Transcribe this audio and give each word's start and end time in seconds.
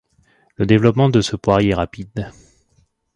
Le 0.55 0.65
développement 0.65 1.09
de 1.09 1.21
ce 1.21 1.35
poirier 1.35 1.69
est 1.69 1.75
rapide. 1.75 2.31